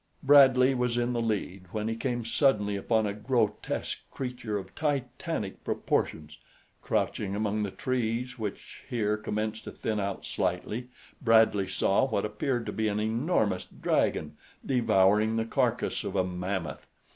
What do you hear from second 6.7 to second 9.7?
Crouching among the trees, which here commenced